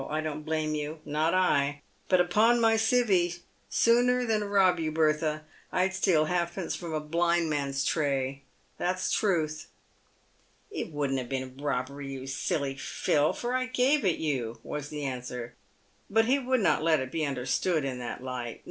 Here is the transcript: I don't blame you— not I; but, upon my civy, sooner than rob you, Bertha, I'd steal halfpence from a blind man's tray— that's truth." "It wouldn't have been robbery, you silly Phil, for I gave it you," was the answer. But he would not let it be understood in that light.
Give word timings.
I 0.09 0.19
don't 0.19 0.41
blame 0.41 0.73
you— 0.73 0.97
not 1.05 1.35
I; 1.35 1.83
but, 2.09 2.19
upon 2.19 2.59
my 2.59 2.73
civy, 2.73 3.37
sooner 3.69 4.25
than 4.25 4.43
rob 4.43 4.79
you, 4.79 4.91
Bertha, 4.91 5.43
I'd 5.71 5.93
steal 5.93 6.25
halfpence 6.25 6.73
from 6.75 6.91
a 6.91 6.99
blind 6.99 7.51
man's 7.51 7.85
tray— 7.85 8.41
that's 8.79 9.11
truth." 9.11 9.67
"It 10.71 10.91
wouldn't 10.91 11.19
have 11.19 11.29
been 11.29 11.55
robbery, 11.55 12.11
you 12.11 12.25
silly 12.25 12.73
Phil, 12.77 13.31
for 13.31 13.53
I 13.53 13.67
gave 13.67 14.03
it 14.03 14.17
you," 14.17 14.59
was 14.63 14.89
the 14.89 15.05
answer. 15.05 15.53
But 16.09 16.25
he 16.25 16.39
would 16.39 16.61
not 16.61 16.81
let 16.81 16.99
it 16.99 17.11
be 17.11 17.23
understood 17.23 17.85
in 17.85 17.99
that 17.99 18.23
light. 18.23 18.59